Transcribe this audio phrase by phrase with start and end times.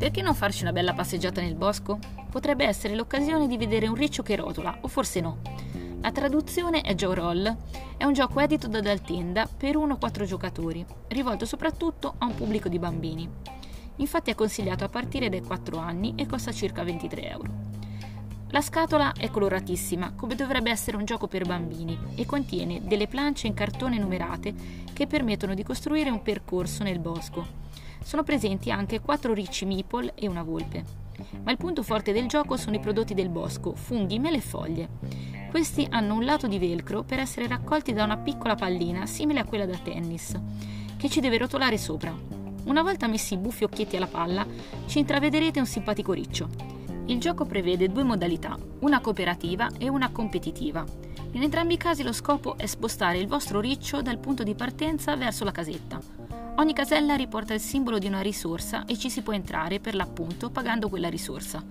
[0.00, 1.98] Perché non farci una bella passeggiata nel bosco?
[2.30, 5.42] Potrebbe essere l'occasione di vedere un riccio che rotola, o forse no.
[6.00, 7.56] La traduzione è Joe Roll,
[7.98, 12.78] è un gioco edito da Daltenda per 1-4 giocatori, rivolto soprattutto a un pubblico di
[12.78, 13.28] bambini.
[13.96, 17.52] Infatti è consigliato a partire dai 4 anni e costa circa 23 euro.
[18.52, 23.46] La scatola è coloratissima, come dovrebbe essere un gioco per bambini, e contiene delle planche
[23.46, 24.54] in cartone numerate
[24.94, 27.68] che permettono di costruire un percorso nel bosco
[28.02, 30.84] sono presenti anche quattro ricci meeple e una volpe.
[31.42, 34.88] Ma il punto forte del gioco sono i prodotti del bosco, funghi, mele e foglie.
[35.50, 39.44] Questi hanno un lato di velcro per essere raccolti da una piccola pallina simile a
[39.44, 40.38] quella da tennis,
[40.96, 42.14] che ci deve rotolare sopra.
[42.64, 44.46] Una volta messi i buffi occhietti alla palla,
[44.86, 46.48] ci intravederete un simpatico riccio.
[47.06, 50.84] Il gioco prevede due modalità, una cooperativa e una competitiva.
[51.32, 55.16] In entrambi i casi lo scopo è spostare il vostro riccio dal punto di partenza
[55.16, 56.00] verso la casetta.
[56.60, 60.50] Ogni casella riporta il simbolo di una risorsa e ci si può entrare per l'appunto
[60.50, 61.64] pagando quella risorsa.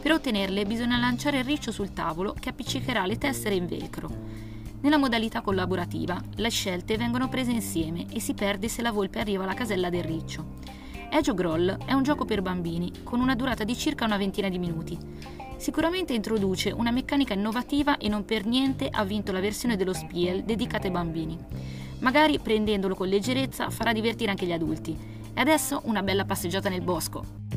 [0.00, 4.08] Per ottenerle bisogna lanciare il riccio sul tavolo che appiccicherà le tessere in velcro.
[4.80, 9.42] Nella modalità collaborativa le scelte vengono prese insieme e si perde se la volpe arriva
[9.42, 10.58] alla casella del riccio.
[11.10, 14.60] Edge Groll è un gioco per bambini con una durata di circa una ventina di
[14.60, 14.96] minuti.
[15.56, 20.44] Sicuramente introduce una meccanica innovativa e non per niente ha vinto la versione dello Spiel
[20.44, 21.36] dedicata ai bambini.
[22.00, 24.96] Magari prendendolo con leggerezza farà divertire anche gli adulti.
[25.34, 27.47] E adesso una bella passeggiata nel bosco.